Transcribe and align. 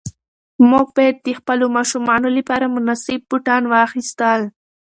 موږ 0.69 0.87
باید 0.97 1.15
د 1.25 1.29
خپلو 1.39 1.65
ماشومانو 1.77 2.27
لپاره 2.37 2.73
مناسب 2.75 3.19
بوټان 3.29 3.63
واخیستل. 3.67 4.41